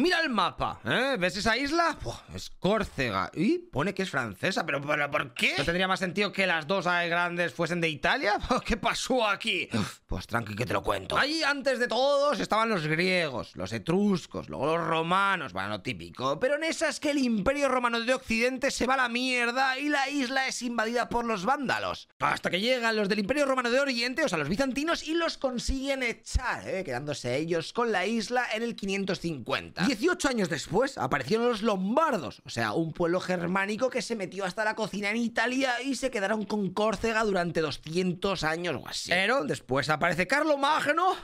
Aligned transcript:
Mira 0.00 0.18
el 0.20 0.30
mapa, 0.30 0.80
¿eh? 0.82 1.16
¿Ves 1.18 1.36
esa 1.36 1.58
isla? 1.58 1.94
Buah, 2.02 2.22
es 2.34 2.48
Córcega. 2.48 3.30
Y 3.34 3.58
pone 3.58 3.92
que 3.92 4.02
es 4.02 4.08
francesa, 4.08 4.64
pero, 4.64 4.80
pero 4.80 5.10
¿por 5.10 5.34
qué? 5.34 5.52
¿No 5.58 5.64
tendría 5.66 5.86
más 5.86 6.00
sentido 6.00 6.32
que 6.32 6.46
las 6.46 6.66
dos 6.66 6.86
grandes 6.86 7.52
fuesen 7.52 7.82
de 7.82 7.90
Italia? 7.90 8.38
¿Qué 8.64 8.78
pasó 8.78 9.28
aquí? 9.28 9.68
Pues 10.06 10.26
tranqui 10.26 10.56
que 10.56 10.64
te 10.64 10.72
lo 10.72 10.82
cuento. 10.82 11.18
Allí 11.18 11.42
antes 11.42 11.78
de 11.78 11.86
todos 11.86 12.40
estaban 12.40 12.70
los 12.70 12.86
griegos, 12.86 13.54
los 13.56 13.74
etruscos, 13.74 14.48
luego 14.48 14.78
los 14.78 14.86
romanos, 14.86 15.52
bueno, 15.52 15.68
lo 15.68 15.82
típico. 15.82 16.40
Pero 16.40 16.56
en 16.56 16.64
esa 16.64 16.88
es 16.88 16.98
que 16.98 17.10
el 17.10 17.18
imperio 17.18 17.68
romano 17.68 18.00
de 18.00 18.14
Occidente 18.14 18.70
se 18.70 18.86
va 18.86 18.94
a 18.94 18.96
la 18.96 19.08
mierda 19.10 19.78
y 19.78 19.90
la 19.90 20.08
isla 20.08 20.48
es 20.48 20.62
invadida 20.62 21.10
por 21.10 21.26
los 21.26 21.44
vándalos. 21.44 22.08
Hasta 22.20 22.48
que 22.48 22.60
llegan 22.60 22.96
los 22.96 23.10
del 23.10 23.18
imperio 23.18 23.44
romano 23.44 23.70
de 23.70 23.80
Oriente, 23.80 24.24
o 24.24 24.28
sea, 24.30 24.38
los 24.38 24.48
bizantinos, 24.48 25.06
y 25.06 25.12
los 25.12 25.36
consiguen 25.36 26.02
echar, 26.02 26.66
¿eh? 26.66 26.84
quedándose 26.84 27.36
ellos 27.36 27.74
con 27.74 27.92
la 27.92 28.06
isla 28.06 28.46
en 28.54 28.62
el 28.62 28.74
550. 28.74 29.89
18 29.90 30.28
años 30.28 30.48
después 30.48 30.96
aparecieron 30.98 31.48
los 31.48 31.62
lombardos, 31.62 32.42
o 32.44 32.48
sea, 32.48 32.74
un 32.74 32.92
pueblo 32.92 33.18
germánico 33.20 33.90
que 33.90 34.02
se 34.02 34.14
metió 34.14 34.44
hasta 34.44 34.64
la 34.64 34.76
cocina 34.76 35.10
en 35.10 35.16
Italia 35.16 35.82
y 35.82 35.96
se 35.96 36.12
quedaron 36.12 36.44
con 36.44 36.70
Córcega 36.70 37.24
durante 37.24 37.60
200 37.60 38.44
años 38.44 38.80
o 38.80 38.86
así. 38.86 39.10
Pero 39.10 39.42
después 39.42 39.88
aparece 39.88 40.28
Carlomagno 40.28 41.16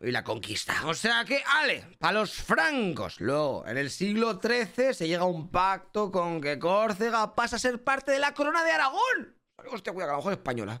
y 0.00 0.12
la 0.12 0.22
conquista. 0.22 0.86
O 0.86 0.94
sea 0.94 1.24
que, 1.24 1.42
ale, 1.44 1.84
para 1.98 2.20
los 2.20 2.32
francos. 2.32 3.20
Luego, 3.20 3.66
en 3.66 3.76
el 3.76 3.90
siglo 3.90 4.38
XIII 4.40 4.94
se 4.94 5.08
llega 5.08 5.22
a 5.22 5.26
un 5.26 5.48
pacto 5.50 6.12
con 6.12 6.40
que 6.40 6.60
Córcega 6.60 7.34
pasa 7.34 7.56
a 7.56 7.58
ser 7.58 7.82
parte 7.82 8.12
de 8.12 8.20
la 8.20 8.34
corona 8.34 8.62
de 8.62 8.70
Aragón. 8.70 9.41
Hostia, 9.70 9.92
cuidado, 9.92 10.10
que 10.10 10.12
a 10.12 10.16
lo 10.16 10.16
mejor 10.18 10.32
es 10.32 10.38
española. 10.38 10.80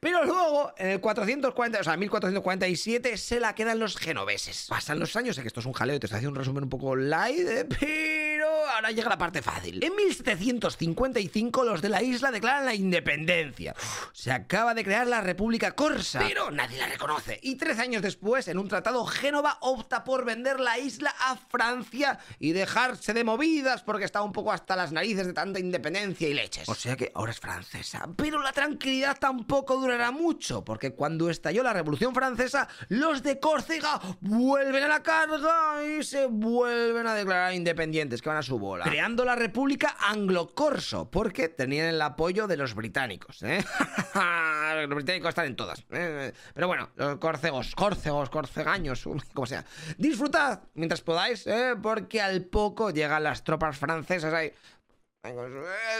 Pero 0.00 0.24
luego, 0.24 0.72
en 0.76 0.88
el 0.88 1.00
440, 1.00 1.80
o 1.80 1.84
sea, 1.84 1.96
1447, 1.96 3.16
se 3.16 3.40
la 3.40 3.54
quedan 3.54 3.78
los 3.78 3.96
genoveses. 3.96 4.66
Pasan 4.68 4.98
los 4.98 5.14
años, 5.16 5.36
sé 5.36 5.42
que 5.42 5.48
esto 5.48 5.60
es 5.60 5.66
un 5.66 5.72
jaleo, 5.72 5.98
te 5.98 6.06
estoy 6.06 6.18
haciendo 6.18 6.32
un 6.32 6.36
resumen 6.36 6.64
un 6.64 6.70
poco 6.70 6.94
light, 6.94 7.48
¿eh? 7.48 7.66
pero 8.38 8.70
ahora 8.72 8.92
llega 8.92 9.08
la 9.08 9.18
parte 9.18 9.42
fácil. 9.42 9.82
En 9.82 9.96
1755, 9.96 11.64
los 11.64 11.82
de 11.82 11.88
la 11.88 12.04
isla 12.04 12.30
declaran 12.30 12.66
la 12.66 12.74
independencia. 12.74 13.74
se 14.12 14.30
acaba 14.30 14.74
de 14.74 14.84
crear 14.84 15.08
la 15.08 15.20
República 15.20 15.72
Corsa, 15.72 16.20
pero 16.20 16.52
nadie 16.52 16.78
la 16.78 16.86
reconoce. 16.86 17.40
Y 17.42 17.56
13 17.56 17.82
años 17.82 18.02
después, 18.02 18.46
en 18.46 18.58
un 18.58 18.68
tratado, 18.68 19.04
Génova 19.06 19.58
opta 19.60 20.04
por 20.04 20.24
vender 20.24 20.60
la 20.60 20.78
isla 20.78 21.12
a 21.18 21.34
Francia 21.34 22.20
y 22.38 22.52
dejarse 22.52 23.12
de 23.12 23.24
movidas 23.24 23.82
porque 23.82 24.04
está 24.04 24.22
un 24.22 24.30
poco 24.30 24.52
hasta 24.52 24.76
las 24.76 24.92
narices 24.92 25.26
de 25.26 25.32
tanta 25.32 25.58
independencia 25.58 26.28
y 26.28 26.34
leches. 26.34 26.68
O 26.68 26.76
sea 26.76 26.94
que 26.94 27.10
ahora 27.16 27.32
es 27.32 27.40
francesa. 27.40 28.08
Pero 28.14 28.40
la 28.40 28.52
tranquilidad 28.52 29.18
tampoco 29.18 29.80
durará 29.80 30.12
mucho, 30.12 30.64
porque 30.64 30.92
cuando 30.92 31.28
estalló 31.28 31.64
la 31.64 31.72
Revolución 31.72 32.14
Francesa, 32.14 32.68
los 32.88 33.24
de 33.24 33.40
Córcega 33.40 34.00
vuelven 34.20 34.84
a 34.84 34.88
la 34.88 35.02
carga 35.02 35.82
y 35.84 36.04
se 36.04 36.26
vuelven 36.26 37.08
a 37.08 37.14
declarar 37.14 37.52
independientes, 37.52 38.22
a 38.36 38.42
su 38.42 38.58
bola. 38.58 38.84
Creando 38.84 39.24
la 39.24 39.34
República 39.34 39.96
Anglo-Corso, 40.08 41.10
porque 41.10 41.48
tenían 41.48 41.86
el 41.86 42.02
apoyo 42.02 42.46
de 42.46 42.56
los 42.56 42.74
británicos. 42.74 43.42
¿eh? 43.42 43.64
los 44.86 44.94
británicos 44.94 45.30
están 45.30 45.46
en 45.46 45.56
todas. 45.56 45.84
¿eh? 45.90 46.32
Pero 46.54 46.66
bueno, 46.66 46.90
los 46.96 47.16
córcegos, 47.18 47.74
córcegos, 47.74 48.30
corcegaños, 48.30 49.08
como 49.34 49.46
sea. 49.46 49.64
Disfrutad 49.96 50.60
mientras 50.74 51.00
podáis, 51.00 51.46
¿eh? 51.46 51.74
porque 51.80 52.20
al 52.20 52.44
poco 52.44 52.90
llegan 52.90 53.22
las 53.22 53.44
tropas 53.44 53.78
francesas 53.78 54.32
ahí 54.32 54.52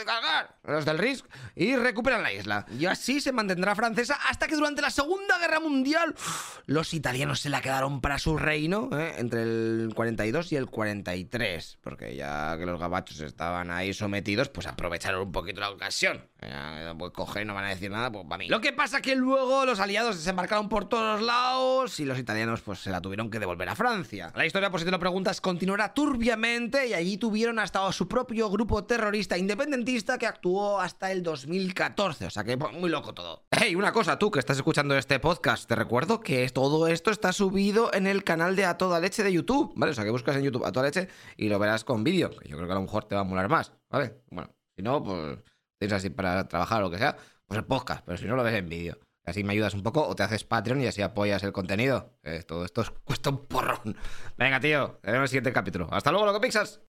cargar 0.05 0.58
los 0.73 0.85
del 0.85 0.99
RISC 0.99 1.25
y 1.57 1.77
recuperan 1.77 2.23
la 2.23 2.33
isla. 2.33 2.67
Y 2.79 2.87
así 2.87 3.21
se 3.21 3.33
mantendrá 3.33 3.75
francesa 3.75 4.19
hasta 4.29 4.47
que 4.47 4.55
durante 4.55 4.83
la 4.83 4.91
Segunda 4.91 5.39
Guerra 5.39 5.61
Mundial 5.61 6.15
los 6.67 6.95
italianos 6.95 7.41
se 7.41 7.49
la 7.49 7.61
quedaron 7.61 8.01
para 8.01 8.19
su 8.19 8.37
reino 8.37 8.91
¿eh? 8.93 9.15
entre 9.19 9.43
el 9.43 9.93
42 9.95 10.53
y 10.53 10.57
el 10.57 10.67
43. 10.67 11.79
Porque 11.81 12.15
ya 12.17 12.57
que 12.59 12.67
los 12.67 12.79
gabachos 12.79 13.21
estaban 13.21 13.71
ahí 13.71 13.93
sometidos, 13.95 14.49
pues 14.49 14.67
aprovecharon 14.67 15.23
un 15.23 15.33
poquito 15.33 15.61
la 15.61 15.71
ocasión. 15.71 16.25
pues 16.99 17.13
coger 17.13 17.47
no 17.47 17.55
van 17.55 17.65
a 17.65 17.69
decir 17.69 17.91
nada, 17.91 18.11
pues 18.13 18.25
para 18.29 18.39
mí. 18.39 18.49
Lo 18.49 18.61
que 18.61 18.73
pasa 18.73 19.01
que 19.01 19.17
luego 19.17 19.65
los 19.65 19.81
aliados 19.81 20.17
desembarcaron 20.17 20.69
por 20.69 20.89
todos 20.89 21.23
lados 21.23 21.99
y 22.01 22.05
los 22.05 22.19
italianos 22.19 22.61
pues 22.61 22.81
se 22.81 22.91
la 22.91 23.01
tuvieron 23.01 23.31
que 23.31 23.39
devolver 23.39 23.69
a 23.69 23.75
Francia. 23.75 24.33
La 24.35 24.47
historia, 24.47 24.71
por 24.71 24.81
si 24.81 24.87
te 24.87 24.93
lo 24.93 24.99
preguntas, 24.99 25.41
continuará 25.41 25.95
turbiamente 25.95 26.87
y 26.87 26.95
allí 26.95 27.17
tuvieron 27.17 27.59
hasta 27.59 27.91
su 27.93 28.09
propio 28.09 28.51
grupo 28.51 28.85
terrorista 28.85 29.39
independentista 29.39 30.19
que 30.19 30.27
actuó 30.27 30.58
hasta 30.81 31.13
el 31.13 31.23
2014. 31.23 32.27
O 32.27 32.31
sea 32.31 32.45
que 32.45 32.57
pues, 32.57 32.73
muy 32.73 32.91
loco 32.91 33.15
todo. 33.15 33.45
Hey, 33.51 33.75
una 33.75 33.93
cosa, 33.93 34.19
tú 34.19 34.31
que 34.31 34.39
estás 34.39 34.57
escuchando 34.57 34.97
este 34.97 35.19
podcast, 35.21 35.69
te 35.69 35.75
recuerdo 35.75 36.21
que 36.21 36.49
todo 36.51 36.87
esto 36.89 37.11
está 37.11 37.33
subido 37.33 37.93
en 37.95 38.07
el 38.07 38.25
canal 38.25 38.57
de 38.57 38.65
A 38.65 38.77
Toda 38.77 39.01
Leche 39.01 39.23
de 39.23 39.33
YouTube, 39.33 39.73
¿vale? 39.77 39.93
O 39.93 39.95
sea 39.95 40.05
que 40.05 40.11
buscas 40.11 40.37
en 40.37 40.43
YouTube 40.43 40.65
A 40.65 40.73
Toda 40.73 40.87
Leche 40.87 41.09
y 41.37 41.49
lo 41.49 41.59
verás 41.59 41.85
con 41.85 42.05
vídeo, 42.05 42.31
yo 42.45 42.57
creo 42.57 42.67
que 42.67 42.73
a 42.73 42.77
lo 42.77 42.83
mejor 42.83 43.05
te 43.05 43.15
va 43.15 43.23
a 43.23 43.25
molar 43.25 43.49
más, 43.49 43.73
¿vale? 43.91 44.23
Bueno, 44.31 44.51
si 44.77 44.83
no, 44.83 45.03
pues 45.03 45.39
tienes 45.79 45.97
así 45.97 46.11
para 46.11 46.49
trabajar 46.49 46.81
o 46.81 46.87
lo 46.87 46.91
que 46.91 46.99
sea, 46.99 47.17
pues 47.47 47.59
el 47.59 47.65
podcast, 47.65 48.05
pero 48.05 48.19
si 48.19 48.27
no 48.27 48.37
lo 48.37 48.43
ves 48.43 48.55
en 48.55 48.69
vídeo. 48.69 48.99
Así 49.25 49.45
me 49.45 49.53
ayudas 49.53 49.75
un 49.75 49.83
poco 49.83 50.07
o 50.07 50.15
te 50.15 50.23
haces 50.23 50.45
Patreon 50.45 50.81
y 50.81 50.87
así 50.87 51.03
apoyas 51.03 51.43
el 51.43 51.53
contenido. 51.53 52.15
todo 52.47 52.65
esto 52.65 52.83
cuesta 53.05 53.31
un 53.31 53.47
porrón. 53.47 53.97
Venga, 54.37 54.59
tío, 54.59 54.99
te 55.03 55.11
en 55.11 55.17
el 55.17 55.29
siguiente 55.29 55.53
capítulo. 55.53 55.89
Hasta 55.91 56.11
luego, 56.11 56.27
lo 56.27 56.33
que 56.33 56.41
pixas. 56.41 56.81